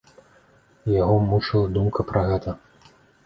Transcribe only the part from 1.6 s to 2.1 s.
думка